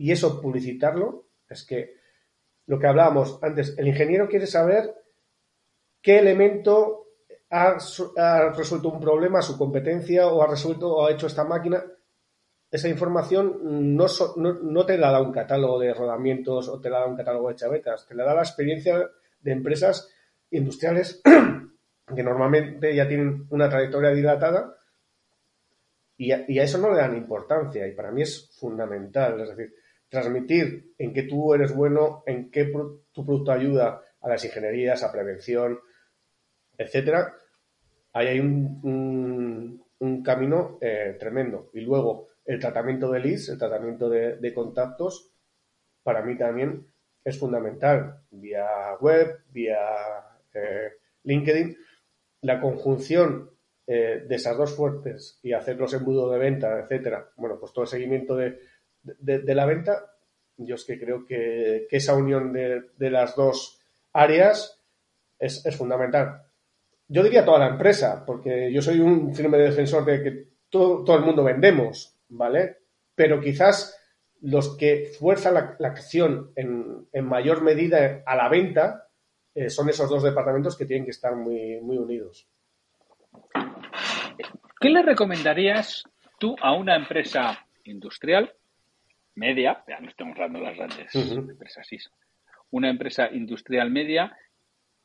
[0.00, 1.92] y eso publicitarlo, es que
[2.64, 4.94] lo que hablábamos antes, el ingeniero quiere saber
[6.00, 7.08] qué elemento
[7.50, 7.76] ha,
[8.56, 11.84] resuelto un problema, su competencia o ha resuelto o ha hecho esta máquina.
[12.70, 14.06] Esa información no,
[14.36, 17.56] no, te la da un catálogo de rodamientos o te la da un catálogo de
[17.56, 20.08] chavetas, te la da la experiencia de empresas
[20.50, 21.20] industriales
[22.14, 24.76] que normalmente ya tienen una trayectoria dilatada
[26.16, 29.48] y a, y a, eso no le dan importancia y para mí es fundamental, es
[29.48, 29.74] decir,
[30.08, 32.70] transmitir en qué tú eres bueno, en qué
[33.12, 35.80] tu producto ayuda a las ingenierías, a prevención,
[36.76, 37.34] etcétera,
[38.12, 41.70] ahí hay un, un, camino eh, tremendo.
[41.74, 45.30] Y luego el tratamiento de leads, el tratamiento de, contactos,
[46.02, 46.84] para mí también
[47.24, 48.22] es fundamental.
[48.32, 49.78] Vía web, vía
[50.52, 51.76] eh, LinkedIn,
[52.40, 53.50] la conjunción
[53.86, 57.84] eh, de esas dos fuertes y hacer los embudos de venta, etcétera, bueno, pues todo
[57.84, 58.58] el seguimiento de,
[59.22, 60.10] la venta,
[60.56, 63.80] yo es que creo que, esa unión de, las dos
[64.12, 64.82] áreas
[65.38, 66.42] es, es fundamental.
[67.06, 71.24] Yo diría toda la empresa, porque yo soy un firme defensor de que todo, el
[71.24, 72.78] mundo vendemos, ¿vale?
[73.14, 73.96] Pero quizás
[74.40, 79.08] los que fuerzan la, acción en, mayor medida a la venta
[79.54, 82.48] eh, son esos dos departamentos que tienen que estar muy, muy unidos.
[84.80, 86.04] ¿Qué le recomendarías
[86.38, 88.54] tú a una empresa industrial
[89.34, 91.98] media, ya no estamos hablando de las grandes empresas, sí,
[92.70, 94.36] una empresa industrial media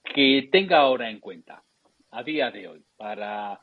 [0.04, 1.64] que tenga ahora en cuenta
[2.12, 3.60] a día de hoy para,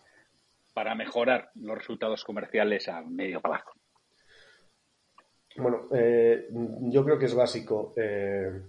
[0.73, 3.73] para mejorar los resultados comerciales a medio plazo?
[5.57, 6.49] Bueno, eh,
[6.83, 8.63] yo creo que es básico eh,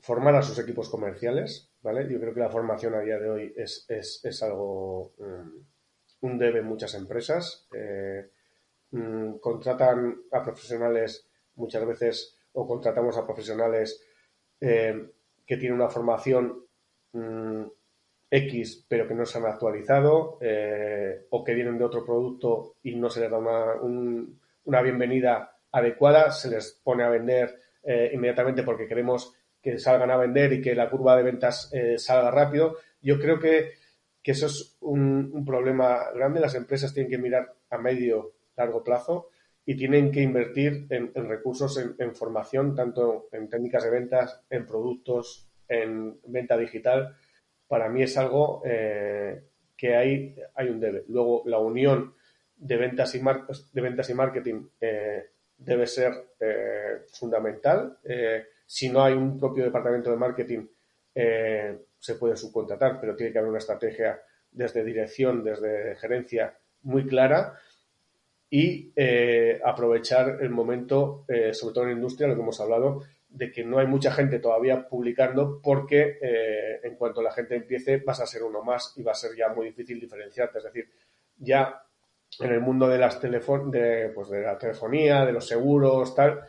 [0.00, 2.08] formar a sus equipos comerciales, ¿vale?
[2.10, 6.60] Yo creo que la formación a día de hoy es, es, algo, mm, un debe
[6.60, 7.68] en muchas empresas.
[7.74, 8.30] Eh,
[8.92, 14.00] mm, contratan a profesionales muchas veces o contratamos a profesionales
[14.60, 16.64] que tienen una formación
[17.12, 17.64] mm,
[18.34, 20.38] X pero que no se han actualizado
[21.30, 23.74] o que vienen de otro producto y no se les da una,
[24.64, 30.16] una bienvenida adecuada, se les pone a vender eh, inmediatamente porque queremos que salgan a
[30.16, 32.76] vender y que la curva de ventas eh, salga rápido.
[33.00, 33.72] Yo creo que,
[34.22, 36.40] eso es un, problema grande.
[36.40, 39.28] Las empresas tienen que mirar a medio, largo plazo
[39.66, 45.48] y tienen que invertir en, recursos, en, formación, tanto en técnicas de ventas, en productos,
[45.68, 47.16] en venta digital.
[47.74, 49.42] Para mí es algo eh,
[49.76, 51.02] que hay, hay un debe.
[51.08, 52.14] Luego, la unión
[52.56, 54.68] de ventas y, de ventas y marketing
[55.56, 57.98] debe ser eh, fundamental.
[58.04, 60.66] Eh, si no hay un propio departamento de marketing,
[61.14, 64.20] eh, se puede subcontratar, pero tiene que haber una estrategia
[64.52, 67.58] desde dirección, desde gerencia muy clara
[68.50, 68.92] y
[69.64, 73.02] aprovechar el momento, sobre todo en la industria, lo que hemos hablado,
[73.34, 76.18] de que no hay mucha gente todavía publicando porque
[76.82, 79.48] en cuanto la gente empiece vas a ser uno más y va a ser ya
[79.48, 80.58] muy difícil diferenciarte.
[80.58, 80.88] Es decir,
[81.36, 81.84] ya
[82.40, 86.40] en el mundo de las de, pues de la telefonía, de los seguros, tal,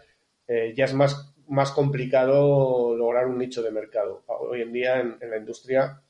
[0.48, 4.24] eh, ya es más, más complicado lograr un nicho de mercado.
[4.28, 6.02] Hoy en día en, la industria,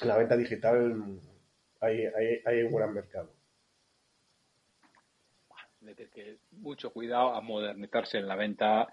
[0.00, 1.20] en la venta digital,
[1.80, 2.06] hay,
[2.44, 3.30] hay, un gran mercado.
[6.52, 8.88] Mucho cuidado a modernizarse en la venta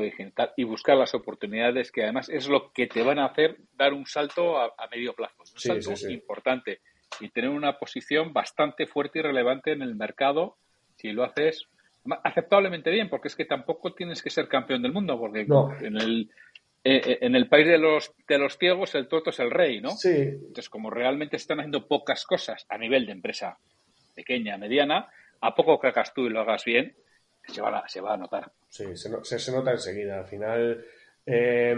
[0.00, 3.92] digital y buscar las oportunidades que además es lo que te van a hacer dar
[3.92, 6.80] un salto a, medio plazo, un salto importante
[7.20, 10.56] y tener una posición bastante fuerte y relevante en el mercado
[10.96, 11.68] si lo haces
[12.22, 15.46] aceptablemente bien, porque es que tampoco tienes que ser campeón del mundo, porque
[15.86, 16.30] en el
[16.86, 19.80] eh, eh, en el país de los de los ciegos el toto es el rey,
[19.80, 19.90] ¿no?
[19.90, 20.10] Sí.
[20.10, 23.58] Entonces, como realmente están haciendo pocas cosas a nivel de empresa
[24.14, 25.08] pequeña, mediana,
[25.40, 26.94] a poco que hagas tú y lo hagas bien,
[27.46, 28.52] se va a, se notar.
[28.68, 30.18] Sí, se, nota enseguida.
[30.18, 30.84] Al final,
[31.24, 31.76] eh,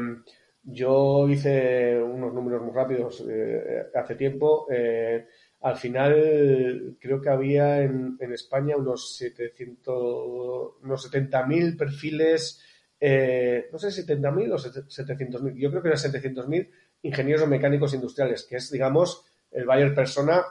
[0.63, 4.67] yo hice unos números muy rápidos eh, hace tiempo.
[4.71, 5.27] Eh,
[5.61, 12.63] al final, creo que había en, España unos 700, unos 70.000 perfiles,
[13.01, 15.55] no sé, 70.000 o 700.000.
[15.57, 16.71] Yo creo que eran 700.000
[17.03, 20.45] ingenieros mecánicos industriales, que es, digamos, el Bayer persona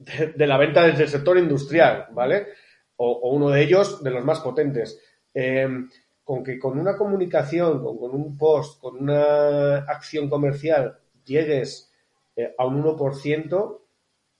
[0.00, 2.48] de, la venta desde el sector industrial, ¿vale?
[3.02, 5.00] O, uno de ellos de los más potentes
[6.30, 11.90] con que con una comunicación, con, un post, con una acción comercial llegues
[12.36, 13.78] eh, a un 1%,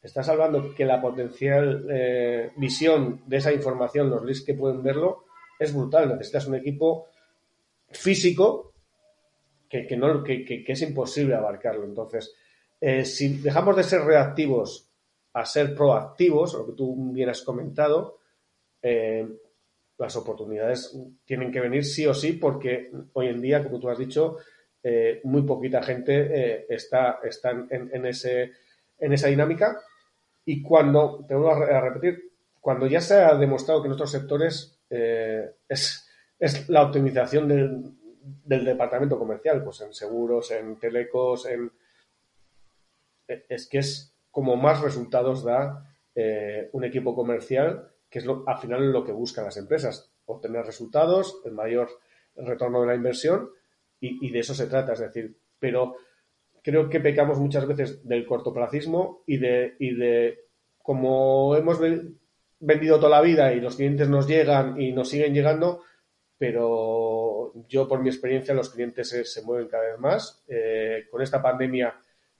[0.00, 5.24] estás hablando que la potencial eh, visión de esa información, los leads que pueden verlo,
[5.58, 6.10] es brutal.
[6.10, 7.08] Necesitas un equipo
[7.90, 8.72] físico
[9.68, 11.84] que, es imposible abarcarlo.
[11.84, 12.32] Entonces,
[12.80, 14.88] eh, si dejamos de ser reactivos
[15.32, 18.19] a ser proactivos, lo que tú bien has comentado,
[18.82, 23.98] las oportunidades tienen que venir sí o sí porque hoy en día, como tú has
[23.98, 24.38] dicho,
[24.82, 27.20] eh, muy poquita gente eh, está,
[27.70, 28.52] en, ese,
[28.98, 29.78] en esa dinámica.
[30.44, 34.80] Y cuando, te vuelvo a repetir, cuando ya se ha demostrado que en otros sectores
[34.88, 36.06] eh, es,
[36.68, 37.82] la optimización del,
[38.44, 41.70] del, departamento comercial, pues en seguros, en telecos, en...
[43.26, 45.86] Es que es como más resultados da
[46.72, 51.40] un equipo comercial que es lo, al final lo que buscan las empresas, obtener resultados,
[51.44, 51.88] el mayor
[52.34, 53.50] retorno de la inversión
[54.00, 55.96] y, de eso se trata, es decir, pero
[56.62, 60.46] creo que pecamos muchas veces del cortoplacismo y de, y de
[60.82, 61.78] como hemos
[62.58, 65.82] vendido toda la vida y los clientes nos llegan y nos siguen llegando,
[66.38, 70.42] pero yo por mi experiencia los clientes se, mueven cada vez más.
[70.48, 71.94] Eh, con esta pandemia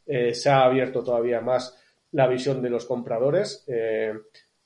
[0.06, 1.78] eh, se ha abierto todavía más
[2.12, 3.64] la visión de los compradores.
[3.68, 4.14] Eh,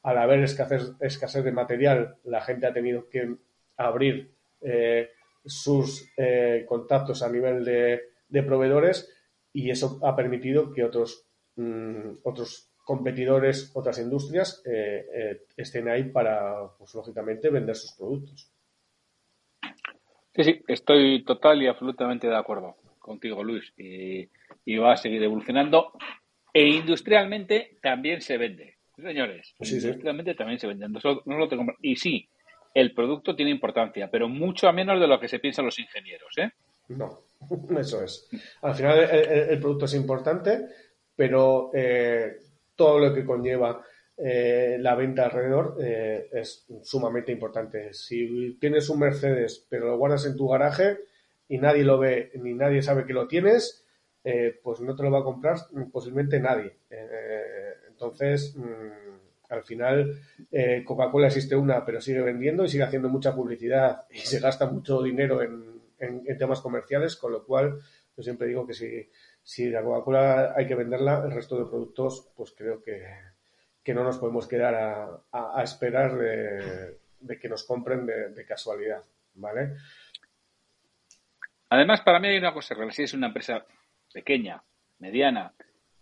[0.05, 3.37] al haber escasez, de material, la gente ha tenido que
[3.79, 5.11] abrir eh,
[5.47, 8.03] sus eh, contactos a nivel de,
[8.43, 9.11] proveedores
[9.53, 11.27] y eso ha permitido que otros,
[11.57, 18.53] mm, otros competidores, otras industrias eh, estén ahí para, pues lógicamente, vender sus productos.
[20.35, 23.73] Sí, sí, estoy total y absolutamente de acuerdo contigo, Luis.
[23.79, 25.93] Y va a seguir evolucionando.
[26.53, 29.55] E industrialmente también se vende señores.
[29.61, 29.81] Sí,
[30.37, 30.95] también se venden.
[31.81, 32.29] Y sí,
[32.75, 36.37] el producto tiene importancia, pero mucho a menos de lo que se piensan los ingenieros,
[36.39, 36.51] ¿eh?
[36.89, 37.23] No,
[37.79, 38.29] eso es.
[38.63, 40.67] Al final el, producto es importante,
[41.17, 42.37] pero eh,
[42.75, 43.83] todo lo que conlleva
[44.17, 47.93] eh, la venta alrededor eh, es sumamente importante.
[47.93, 50.99] Si tienes un Mercedes pero lo guardas en tu garaje
[51.49, 53.85] y nadie lo ve ni nadie sabe que lo tienes,
[54.23, 55.59] eh, pues no te lo va a comprar
[55.93, 56.77] posiblemente nadie.
[58.05, 60.21] Entonces, mm, al final,
[60.85, 65.03] Coca-Cola existe una, pero sigue vendiendo y sigue haciendo mucha publicidad y se gasta mucho
[65.03, 65.75] dinero en,
[66.39, 67.79] temas comerciales, con lo cual
[68.17, 69.09] yo siempre digo que si,
[69.43, 73.05] si la Coca-Cola hay que venderla, el resto de productos, pues creo que
[73.85, 74.75] que no nos podemos quedar
[75.31, 79.03] a, esperar de, que nos compren de, casualidad,
[79.35, 79.75] ¿vale?
[81.69, 82.75] Además, para mí hay una cosa.
[82.91, 83.67] Si es una empresa
[84.13, 84.63] pequeña,
[85.01, 85.53] mediana,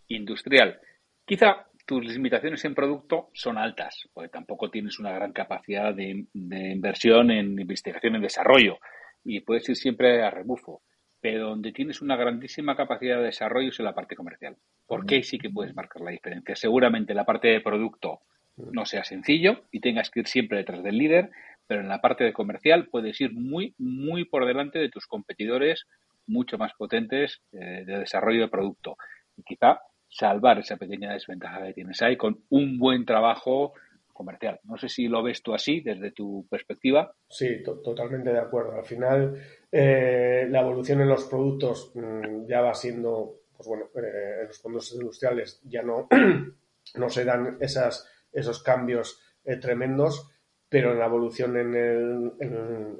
[0.07, 0.79] industrial,
[1.25, 7.31] quizá tus limitaciones en producto son altas, porque tampoco tienes una gran capacidad de, inversión
[7.31, 8.77] en investigación y desarrollo
[9.23, 10.81] y puedes ir siempre a rebufo
[11.23, 14.57] pero donde tienes una grandísima capacidad de desarrollo es en la parte comercial.
[14.85, 16.53] Porque ahí sí que puedes marcar la diferencia.
[16.53, 18.19] Seguramente la parte de producto
[18.57, 21.31] no sea sencillo y tengas que ir siempre detrás del líder,
[21.65, 25.87] pero en la parte de comercial puedes ir muy, muy por delante de tus competidores
[26.27, 28.97] mucho más potentes eh, de desarrollo de producto.
[29.37, 29.79] Y quizá
[30.13, 33.73] salvar esa pequeña desventaja que tienes ahí con un buen trabajo
[34.13, 34.59] comercial.
[34.63, 37.15] No sé si lo ves tú así desde tu perspectiva.
[37.27, 38.75] Sí, totalmente de acuerdo.
[38.75, 39.35] Al final,
[39.71, 44.61] eh, la evolución en los productos mm, ya va siendo, pues bueno, eh, en los
[44.61, 46.07] fondos industriales ya no,
[46.95, 50.29] no se dan esas, esos cambios eh, tremendos,
[50.69, 52.31] pero en la evolución en, el,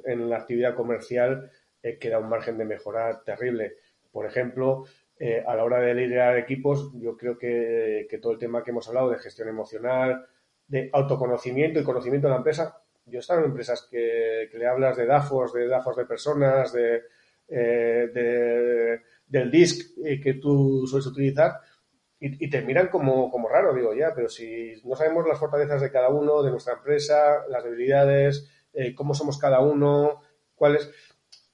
[0.04, 1.50] en, la actividad comercial
[2.00, 3.74] queda un margen de mejora terrible.
[4.12, 4.84] Por ejemplo,
[5.46, 9.10] a la hora de liderar equipos, yo creo que, todo el tema que hemos hablado
[9.10, 10.26] de gestión emocional,
[10.66, 12.78] de autoconocimiento y conocimiento de la empresa.
[13.06, 17.02] Yo he estado en empresas que, le hablas de DAFOS, de DAFOS de personas, de,
[17.48, 21.60] eh, del DISC que tú sueles utilizar
[22.26, 26.08] y, te miran como, raro, digo, ya, pero si no sabemos las fortalezas de cada
[26.08, 30.22] uno, de nuestra empresa, las debilidades, eh, cómo somos cada uno,
[30.54, 30.90] cuáles...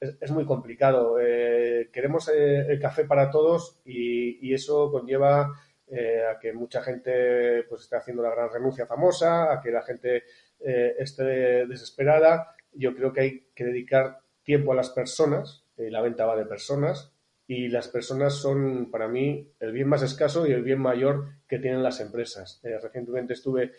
[0.00, 1.18] Es, muy complicado.
[1.20, 5.52] Eh, queremos el café para todos y eso conlleva
[5.92, 9.82] eh, a que mucha gente pues esté haciendo la gran renuncia famosa, a que la
[9.82, 10.22] gente
[10.60, 12.54] eh, esté desesperada.
[12.72, 16.46] Yo creo que hay que dedicar tiempo a las personas, eh, la venta va de
[16.46, 17.12] personas,
[17.44, 21.58] y las personas son para mí el bien más escaso y el bien mayor que
[21.58, 22.60] tienen las empresas.
[22.62, 23.72] recientemente estuve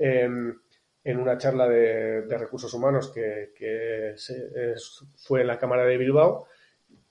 [0.00, 0.58] em,
[1.04, 4.14] en una charla de, recursos humanos que,
[5.16, 6.46] fue en la Cámara de Bilbao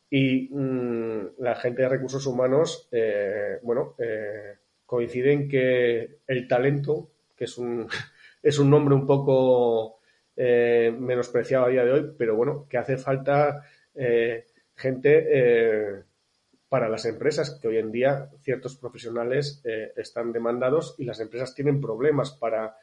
[0.10, 7.46] y mm, la gente de recursos humanos, eh, bueno, eh, coinciden que el talento, que
[7.46, 7.88] es un,
[8.44, 10.00] es un nombre un poco
[10.36, 13.66] eh, menospreciado a día de hoy, pero bueno, que hace falta
[14.74, 16.06] gente
[16.70, 19.62] para las empresas, que hoy en día ciertos profesionales
[19.98, 22.78] están demandados y las empresas tienen problemas para,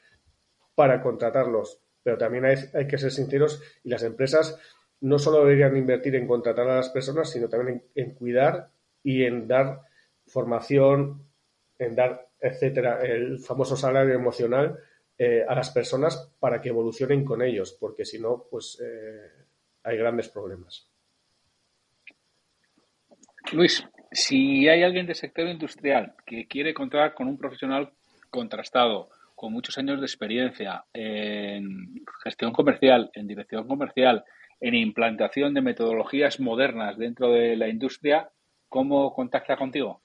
[0.78, 1.80] para contratarlos.
[2.04, 4.56] Pero también hay, que ser sinceros y las empresas
[5.00, 8.70] no solo deberían invertir en contratar a las personas, sino también en, cuidar
[9.02, 9.80] y en dar
[10.28, 11.26] formación,
[11.80, 14.78] en dar, etcétera, el famoso salario emocional
[15.18, 19.32] eh, a las personas para que evolucionen con ellos, porque si no, pues eh,
[19.82, 20.88] hay grandes problemas.
[23.50, 27.90] Luis, si hay alguien del sector industrial que quiere contar con un profesional
[28.30, 34.24] contrastado, con muchos años de experiencia en gestión comercial, en dirección comercial,
[34.60, 38.30] en implantación de metodologías modernas dentro de la industria,
[38.68, 40.02] ¿cómo contacta contigo?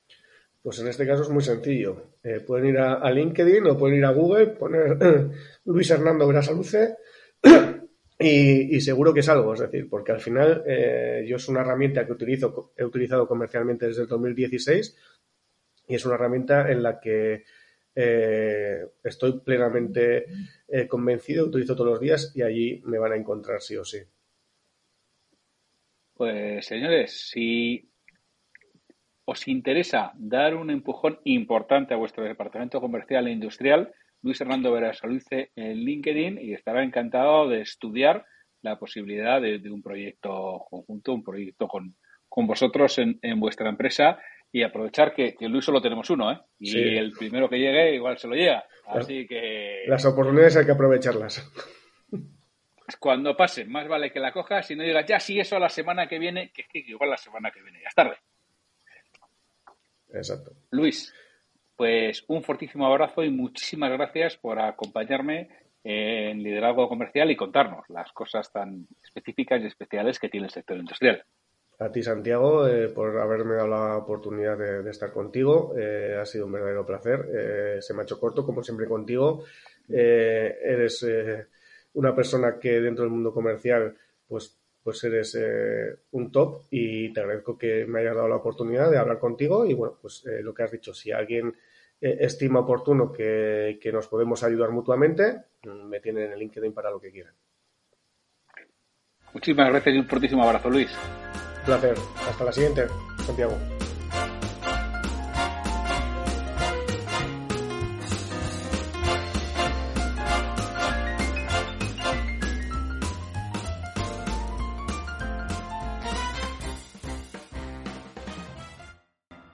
[0.62, 2.12] Pues en este caso es muy sencillo.
[2.24, 4.98] Eh, pueden ir a, LinkedIn o pueden ir a Google, poner
[5.66, 6.96] Luis Hernando Grasaluce
[8.20, 9.56] y, y, seguro que es algo.
[9.56, 13.88] Es decir, porque al final eh, yo es una herramienta que utilizo, he utilizado comercialmente
[13.88, 14.96] desde el 2016
[15.88, 17.46] y es una herramienta en la que
[17.96, 20.26] eh, estoy plenamente
[20.90, 24.00] convencido, utilizo todos los días y allí me van a encontrar sí o sí.
[26.16, 27.90] Pues señores, si
[29.26, 35.52] os interesa dar un empujón importante a vuestro departamento comercial e industrial, Luis Hernando Verasaluce
[35.56, 38.26] en LinkedIn y estará encantado de estudiar
[38.62, 41.96] la posibilidad de, un proyecto conjunto, un proyecto con,
[42.48, 44.20] vosotros en, vuestra empresa
[44.54, 46.40] y aprovechar que, Luis solo tenemos uno, ¿eh?
[46.60, 48.64] Y el primero que llegue igual se lo llega.
[48.86, 49.84] Así que...
[49.88, 51.52] Las oportunidades hay que aprovecharlas
[53.00, 56.08] cuando pase, más vale que la cojas y no digas, ya sí, eso la semana
[56.08, 58.18] que viene, que es que igual la semana que viene, ya es tarde.
[60.14, 60.52] Exacto.
[60.70, 61.12] Luis,
[61.76, 65.50] pues un fortísimo abrazo y muchísimas gracias por acompañarme
[65.84, 70.78] en liderazgo comercial y contarnos las cosas tan específicas y especiales que tiene el sector
[70.78, 71.26] industrial.
[71.80, 75.74] A ti, Santiago, eh, por haberme dado la oportunidad de, estar contigo.
[75.78, 77.28] Eh, ha sido un verdadero placer.
[77.34, 79.44] Eh, se me ha hecho corto, como siempre, contigo.
[79.90, 81.06] eres
[81.94, 83.96] una persona que dentro del mundo comercial,
[84.28, 85.38] pues, pues eres
[86.12, 89.66] un top y te agradezco que me hayas dado la oportunidad de hablar contigo.
[89.66, 91.56] Y bueno, pues lo que has dicho, si alguien
[92.00, 97.00] estima oportuno que, que nos podemos ayudar mutuamente, me tienen en el LinkedIn para lo
[97.00, 97.34] que quieran.
[99.34, 100.96] Muchísimas gracias y un fortísimo abrazo, Luis.
[101.66, 101.96] Placer.
[102.30, 102.88] Hasta la siguiente,
[103.26, 103.58] Santiago.